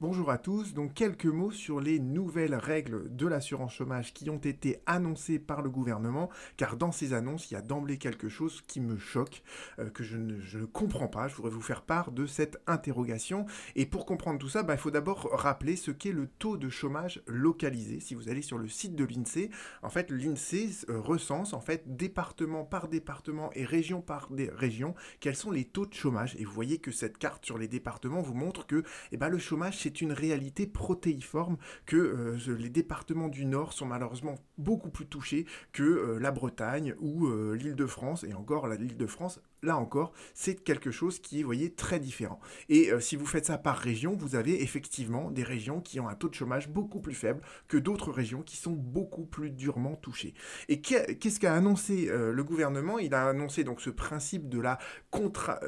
Bonjour 0.00 0.30
à 0.30 0.38
tous, 0.38 0.74
donc 0.74 0.94
quelques 0.94 1.26
mots 1.26 1.50
sur 1.50 1.80
les 1.80 1.98
nouvelles 1.98 2.54
règles 2.54 3.16
de 3.16 3.26
l'assurance 3.26 3.74
chômage 3.74 4.14
qui 4.14 4.30
ont 4.30 4.38
été 4.38 4.80
annoncées 4.86 5.40
par 5.40 5.60
le 5.60 5.70
gouvernement, 5.70 6.30
car 6.56 6.76
dans 6.76 6.92
ces 6.92 7.14
annonces, 7.14 7.50
il 7.50 7.54
y 7.54 7.56
a 7.56 7.62
d'emblée 7.62 7.98
quelque 7.98 8.28
chose 8.28 8.62
qui 8.68 8.80
me 8.80 8.96
choque, 8.96 9.42
euh, 9.80 9.90
que 9.90 10.04
je 10.04 10.16
ne, 10.16 10.66
comprends 10.66 11.08
pas, 11.08 11.26
je 11.26 11.34
voudrais 11.34 11.50
vous 11.50 11.60
faire 11.60 11.82
part 11.82 12.12
de 12.12 12.26
cette 12.26 12.62
interrogation, 12.68 13.46
et 13.74 13.86
pour 13.86 14.06
comprendre 14.06 14.38
tout 14.38 14.48
ça, 14.48 14.62
bah, 14.62 14.74
il 14.74 14.78
faut 14.78 14.92
d'abord 14.92 15.30
rappeler 15.32 15.74
ce 15.74 15.90
qu'est 15.90 16.12
le 16.12 16.28
taux 16.28 16.56
de 16.56 16.68
chômage 16.68 17.20
localisé. 17.26 17.98
Si 17.98 18.14
vous 18.14 18.28
allez 18.28 18.42
sur 18.42 18.58
le 18.58 18.68
site 18.68 18.94
de 18.94 19.04
l'INSEE, 19.04 19.50
en 19.82 19.90
fait 19.90 20.12
l'INSEE 20.12 20.86
euh, 20.90 21.00
recense 21.00 21.54
en 21.54 21.60
fait 21.60 21.96
département 21.96 22.64
par 22.64 22.86
département 22.86 23.50
et 23.54 23.64
région 23.64 24.00
par 24.00 24.28
région 24.54 24.94
quels 25.18 25.34
sont 25.34 25.50
les 25.50 25.64
taux 25.64 25.86
de 25.86 25.94
chômage, 25.94 26.36
et 26.38 26.44
vous 26.44 26.52
voyez 26.52 26.78
que 26.78 26.92
cette 26.92 27.18
carte 27.18 27.44
sur 27.44 27.58
les 27.58 27.66
départements 27.66 28.22
vous 28.22 28.34
montre 28.34 28.64
que 28.64 28.84
eh 29.10 29.16
ben, 29.16 29.28
le 29.28 29.38
chômage 29.38 29.87
c'est 29.88 30.02
une 30.02 30.12
réalité 30.12 30.66
protéiforme 30.66 31.56
que 31.86 31.96
euh, 31.96 32.56
les 32.58 32.68
départements 32.68 33.28
du 33.28 33.46
Nord 33.46 33.72
sont 33.72 33.86
malheureusement 33.86 34.34
beaucoup 34.58 34.90
plus 34.90 35.06
touchés 35.06 35.46
que 35.72 35.82
euh, 35.82 36.18
la 36.18 36.30
Bretagne 36.30 36.94
ou 37.00 37.26
euh, 37.26 37.56
l'île 37.56 37.74
de 37.74 37.86
France. 37.86 38.22
Et 38.24 38.34
encore, 38.34 38.68
l'île 38.68 38.98
de 38.98 39.06
France, 39.06 39.40
là 39.62 39.78
encore, 39.78 40.12
c'est 40.34 40.62
quelque 40.62 40.90
chose 40.90 41.20
qui 41.20 41.40
est, 41.40 41.42
voyez, 41.42 41.72
très 41.72 42.00
différent. 42.00 42.38
Et 42.68 42.90
si 43.00 43.16
vous 43.16 43.24
faites 43.24 43.46
ça 43.46 43.56
par 43.56 43.78
région, 43.78 44.14
vous 44.14 44.34
avez 44.36 44.62
effectivement 44.62 45.30
des 45.30 45.42
régions 45.42 45.80
qui 45.80 46.00
ont 46.00 46.08
un 46.08 46.14
taux 46.14 46.28
de 46.28 46.34
chômage 46.34 46.68
beaucoup 46.68 47.00
plus 47.00 47.14
faible 47.14 47.40
que 47.66 47.78
d'autres 47.78 48.12
régions 48.12 48.42
qui 48.42 48.58
sont 48.58 48.72
beaucoup 48.72 49.24
plus 49.24 49.50
durement 49.50 49.96
touchées. 49.96 50.34
Et 50.68 50.80
qu'est-ce 50.82 51.40
qu'a 51.40 51.54
annoncé 51.54 52.06
le 52.06 52.44
gouvernement? 52.44 52.98
Il 52.98 53.14
a 53.14 53.28
annoncé 53.28 53.64
donc 53.64 53.80
ce 53.80 53.90
principe 53.90 54.48
de 54.48 54.60
la 54.60 54.78
contra, 55.10 55.58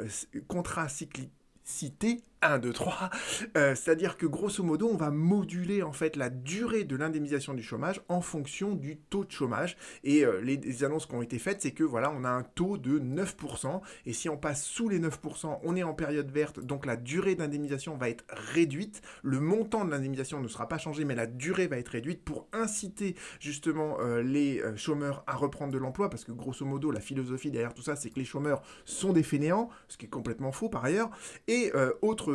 contracyclicité 0.46 2.22
1, 2.42 2.58
2, 2.58 2.72
3. 2.72 3.10
C'est-à-dire 3.54 4.16
que 4.16 4.26
grosso 4.26 4.62
modo, 4.62 4.88
on 4.88 4.96
va 4.96 5.10
moduler 5.10 5.82
en 5.82 5.92
fait 5.92 6.16
la 6.16 6.30
durée 6.30 6.84
de 6.84 6.96
l'indemnisation 6.96 7.54
du 7.54 7.62
chômage 7.62 8.00
en 8.08 8.20
fonction 8.20 8.74
du 8.74 8.96
taux 8.96 9.24
de 9.24 9.30
chômage. 9.30 9.76
Et 10.04 10.24
euh, 10.24 10.40
les, 10.40 10.84
annonces 10.84 11.06
qui 11.06 11.14
ont 11.14 11.22
été 11.22 11.38
faites, 11.38 11.62
c'est 11.62 11.72
que 11.72 11.84
voilà, 11.84 12.10
on 12.10 12.24
a 12.24 12.28
un 12.28 12.42
taux 12.42 12.78
de 12.78 12.98
9%. 12.98 13.80
Et 14.06 14.12
si 14.12 14.28
on 14.28 14.36
passe 14.36 14.64
sous 14.64 14.88
les 14.88 15.00
9%, 15.00 15.58
on 15.62 15.76
est 15.76 15.82
en 15.82 15.94
période 15.94 16.30
verte, 16.30 16.60
donc 16.60 16.86
la 16.86 16.96
durée 16.96 17.34
d'indemnisation 17.34 17.96
va 17.96 18.08
être 18.08 18.24
réduite. 18.28 19.02
Le 19.22 19.40
montant 19.40 19.84
de 19.84 19.90
l'indemnisation 19.90 20.40
ne 20.40 20.48
sera 20.48 20.68
pas 20.68 20.78
changé, 20.78 21.04
mais 21.04 21.14
la 21.14 21.26
durée 21.26 21.66
va 21.66 21.78
être 21.78 21.88
réduite 21.88 22.24
pour 22.24 22.48
inciter 22.52 23.14
justement 23.38 23.98
euh, 24.00 24.22
les 24.22 24.60
euh, 24.60 24.76
chômeurs 24.76 25.24
à 25.26 25.36
reprendre 25.36 25.72
de 25.72 25.78
l'emploi. 25.78 26.10
Parce 26.10 26.24
que 26.24 26.32
grosso 26.32 26.64
modo, 26.64 26.90
la 26.90 27.00
philosophie 27.00 27.50
derrière 27.50 27.74
tout 27.74 27.82
ça, 27.82 27.96
c'est 27.96 28.10
que 28.10 28.18
les 28.18 28.24
chômeurs 28.24 28.62
sont 28.84 29.12
des 29.12 29.22
fainéants, 29.22 29.68
ce 29.88 29.96
qui 29.96 30.06
est 30.06 30.10
complètement 30.10 30.52
faux 30.52 30.68
par 30.68 30.84
ailleurs. 30.84 31.10
Et 31.48 31.72
autre 32.02 32.29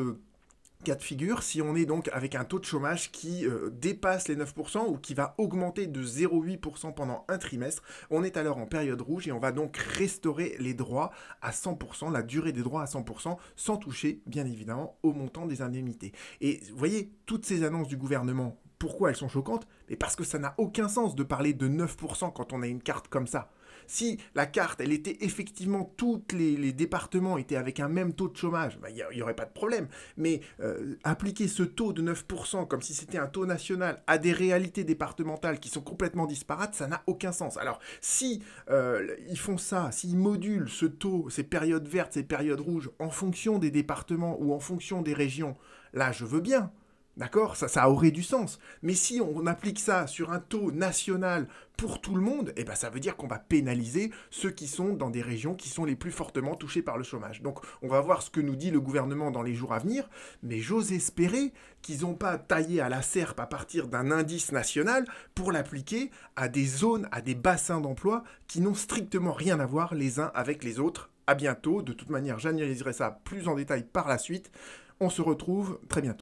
cas 0.85 0.95
de 0.95 1.01
figure, 1.01 1.43
si 1.43 1.61
on 1.61 1.75
est 1.75 1.85
donc 1.85 2.09
avec 2.13 2.35
un 2.35 2.45
taux 2.45 2.59
de 2.59 2.65
chômage 2.65 3.11
qui 3.11 3.45
euh, 3.45 3.69
dépasse 3.71 4.27
les 4.29 4.37
9% 4.37 4.87
ou 4.87 4.97
qui 4.97 5.13
va 5.13 5.35
augmenter 5.37 5.87
de 5.87 6.01
0,8% 6.01 6.93
pendant 6.93 7.25
un 7.27 7.37
trimestre, 7.37 7.83
on 8.09 8.23
est 8.23 8.37
alors 8.37 8.57
en 8.57 8.67
période 8.67 9.01
rouge 9.01 9.27
et 9.27 9.31
on 9.31 9.39
va 9.39 9.51
donc 9.51 9.75
restaurer 9.77 10.55
les 10.59 10.73
droits 10.73 11.11
à 11.41 11.51
100%, 11.51 12.11
la 12.11 12.21
durée 12.21 12.53
des 12.53 12.61
droits 12.61 12.83
à 12.83 12.85
100%, 12.85 13.37
sans 13.55 13.77
toucher 13.77 14.21
bien 14.27 14.45
évidemment 14.45 14.97
au 15.03 15.11
montant 15.11 15.45
des 15.45 15.61
indemnités. 15.61 16.13
Et 16.39 16.61
vous 16.71 16.77
voyez, 16.77 17.11
toutes 17.25 17.45
ces 17.45 17.63
annonces 17.63 17.87
du 17.87 17.97
gouvernement, 17.97 18.57
pourquoi 18.85 19.09
elles 19.09 19.15
sont 19.15 19.27
choquantes 19.27 19.65
parce 19.99 20.15
que 20.15 20.23
ça 20.23 20.37
n'a 20.37 20.53
aucun 20.59 20.87
sens 20.87 21.15
de 21.15 21.23
parler 21.23 21.53
de 21.53 21.67
9% 21.67 22.31
quand 22.31 22.53
on 22.53 22.61
a 22.61 22.67
une 22.67 22.83
carte 22.83 23.07
comme 23.07 23.25
ça. 23.25 23.49
Si 23.87 24.19
la 24.35 24.45
carte, 24.45 24.79
elle 24.79 24.91
était 24.91 25.17
effectivement, 25.21 25.91
tous 25.97 26.21
les, 26.33 26.71
départements 26.71 27.39
étaient 27.39 27.55
avec 27.55 27.79
un 27.79 27.89
même 27.89 28.13
taux 28.13 28.27
de 28.27 28.37
chômage, 28.37 28.77
bah, 28.79 28.89
il 28.91 29.03
n'y 29.15 29.21
aurait 29.23 29.35
pas 29.35 29.45
de 29.45 29.53
problème. 29.53 29.87
Mais 30.17 30.41
euh, 30.59 30.97
appliquer 31.03 31.47
ce 31.47 31.63
taux 31.63 31.93
de 31.93 32.03
9% 32.03 32.67
comme 32.67 32.83
si 32.83 32.93
c'était 32.93 33.17
un 33.17 33.25
taux 33.25 33.47
national 33.47 34.03
à 34.05 34.19
des 34.19 34.33
réalités 34.33 34.83
départementales 34.83 35.59
qui 35.59 35.69
sont 35.69 35.81
complètement 35.81 36.27
disparates, 36.27 36.75
ça 36.75 36.85
n'a 36.85 37.01
aucun 37.07 37.31
sens. 37.31 37.57
Alors, 37.57 37.79
si 38.01 38.43
euh, 38.69 39.15
ils 39.27 39.39
font 39.39 39.57
ça, 39.57 39.91
s'ils 39.91 40.15
modulent 40.15 40.69
ce 40.69 40.85
taux, 40.85 41.27
ces 41.31 41.43
périodes 41.43 41.87
vertes, 41.87 42.13
ces 42.13 42.23
périodes 42.23 42.61
rouges, 42.61 42.91
en 42.99 43.09
fonction 43.09 43.57
des 43.57 43.71
départements 43.71 44.37
ou 44.39 44.53
en 44.53 44.59
fonction 44.59 45.01
des 45.01 45.15
régions, 45.15 45.55
là, 45.93 46.11
je 46.11 46.23
veux 46.23 46.41
bien. 46.41 46.71
D'accord? 47.17 47.55
Ça, 47.55 47.89
aurait 47.89 48.11
du 48.11 48.23
sens. 48.23 48.59
Mais 48.81 48.93
si 48.93 49.21
on 49.21 49.47
applique 49.47 49.79
ça 49.79 50.05
sur 50.05 50.31
un 50.33 50.39
taux 50.39 50.71
national 50.71 51.47
pour 51.77 52.01
tout 52.01 52.13
le 52.15 52.21
monde, 52.21 52.51
eh 52.57 52.65
ben 52.65 52.75
ça 52.75 52.89
veut 52.89 52.99
dire 52.99 53.15
qu'on 53.15 53.27
va 53.27 53.39
pénaliser 53.39 54.11
ceux 54.31 54.51
qui 54.51 54.67
sont 54.67 54.93
dans 54.93 55.09
des 55.09 55.21
régions 55.21 55.55
qui 55.55 55.69
sont 55.69 55.85
les 55.85 55.95
plus 55.95 56.11
fortement 56.11 56.55
touchées 56.55 56.81
par 56.81 56.97
le 56.97 57.03
chômage. 57.03 57.41
Donc 57.41 57.59
on 57.81 57.87
va 57.87 58.01
voir 58.01 58.21
ce 58.21 58.29
que 58.29 58.41
nous 58.41 58.55
dit 58.55 58.71
le 58.71 58.81
gouvernement 58.81 59.31
dans 59.31 59.43
les 59.43 59.55
jours 59.55 59.73
à 59.73 59.79
venir, 59.79 60.09
mais 60.43 60.59
j'ose 60.59 60.91
espérer 60.91 61.53
qu'ils 61.81 62.01
n'ont 62.01 62.15
pas 62.15 62.37
taillé 62.37 62.81
à 62.81 62.89
la 62.89 63.01
serpe 63.01 63.39
à 63.39 63.45
partir 63.45 63.87
d'un 63.87 64.11
indice 64.11 64.51
national 64.51 65.05
pour 65.35 65.51
l'appliquer 65.51 66.11
à 66.35 66.49
des 66.49 66.65
zones, 66.65 67.07
à 67.11 67.21
des 67.21 67.35
bassins 67.35 67.81
d'emploi 67.81 68.23
qui 68.47 68.59
n'ont 68.59 68.73
strictement 68.73 69.33
rien 69.33 69.59
à 69.59 69.65
voir 69.65 69.95
les 69.95 70.19
uns 70.19 70.31
avec 70.33 70.63
les 70.63 70.79
autres. 70.79 71.09
À 71.27 71.33
bientôt. 71.33 71.81
De 71.81 71.91
toute 71.91 72.11
manière, 72.11 72.37
j'analyserai 72.37 72.93
ça 72.93 73.19
plus 73.23 73.47
en 73.47 73.55
détail 73.55 73.83
par 73.83 74.07
la 74.07 74.19
suite. 74.19 74.51
On 74.99 75.09
se 75.09 75.21
retrouve 75.21 75.79
très 75.89 76.01
bientôt. 76.01 76.13